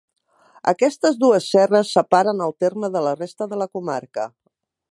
Aquestes 0.69 1.19
dues 1.23 1.49
serres 1.57 1.91
separen 1.97 2.43
el 2.47 2.55
terme 2.65 2.91
de 2.97 3.05
la 3.09 3.13
resta 3.21 3.49
de 3.53 3.61
la 3.63 3.69
comarca. 3.79 4.27